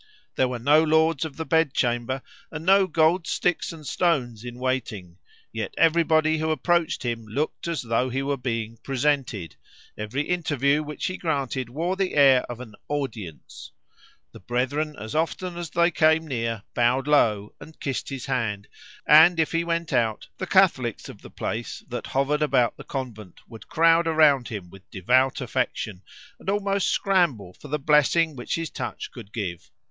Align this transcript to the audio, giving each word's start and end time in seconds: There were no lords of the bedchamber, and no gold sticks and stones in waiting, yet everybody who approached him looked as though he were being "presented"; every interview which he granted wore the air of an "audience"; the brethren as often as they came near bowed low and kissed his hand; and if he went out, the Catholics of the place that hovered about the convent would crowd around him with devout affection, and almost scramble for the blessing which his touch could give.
There 0.33 0.47
were 0.47 0.57
no 0.57 0.83
lords 0.83 1.25
of 1.25 1.37
the 1.37 1.45
bedchamber, 1.45 2.23
and 2.49 2.65
no 2.65 2.87
gold 2.87 3.27
sticks 3.27 3.71
and 3.71 3.85
stones 3.85 4.43
in 4.43 4.57
waiting, 4.57 5.19
yet 5.53 5.75
everybody 5.77 6.39
who 6.39 6.49
approached 6.49 7.03
him 7.03 7.23
looked 7.27 7.67
as 7.67 7.83
though 7.83 8.09
he 8.09 8.23
were 8.23 8.35
being 8.35 8.77
"presented"; 8.81 9.57
every 9.95 10.23
interview 10.23 10.81
which 10.81 11.05
he 11.05 11.17
granted 11.17 11.69
wore 11.69 11.95
the 11.95 12.15
air 12.15 12.41
of 12.51 12.59
an 12.59 12.73
"audience"; 12.87 13.73
the 14.31 14.39
brethren 14.39 14.95
as 14.99 15.13
often 15.13 15.55
as 15.55 15.69
they 15.69 15.91
came 15.91 16.25
near 16.27 16.63
bowed 16.73 17.07
low 17.07 17.53
and 17.61 17.79
kissed 17.79 18.09
his 18.09 18.25
hand; 18.25 18.67
and 19.07 19.39
if 19.39 19.51
he 19.51 19.63
went 19.63 19.93
out, 19.93 20.27
the 20.39 20.47
Catholics 20.47 21.09
of 21.09 21.21
the 21.21 21.29
place 21.29 21.83
that 21.89 22.07
hovered 22.07 22.41
about 22.41 22.75
the 22.75 22.83
convent 22.83 23.39
would 23.47 23.67
crowd 23.67 24.07
around 24.07 24.47
him 24.47 24.71
with 24.71 24.89
devout 24.89 25.41
affection, 25.41 26.01
and 26.39 26.49
almost 26.49 26.89
scramble 26.89 27.53
for 27.53 27.67
the 27.67 27.77
blessing 27.77 28.35
which 28.35 28.55
his 28.55 28.71
touch 28.71 29.11
could 29.11 29.31
give. 29.31 29.69